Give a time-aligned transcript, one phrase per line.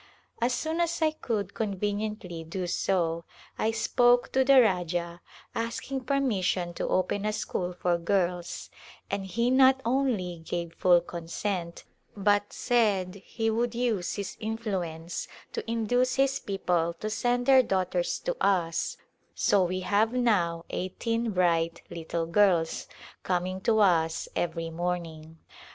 [0.41, 3.23] As soon as I could conveniently do so
[3.59, 5.21] I spoke to the Rajah
[5.53, 8.71] asking permission to open a school for girls,
[9.11, 11.83] and he not only gave full consent
[12.17, 18.17] but said he would use his influence to induce his people to send their daughters
[18.21, 18.97] to us,
[19.35, 22.87] so we have now eighteen bright little girls
[23.21, 25.37] coming to us every morning.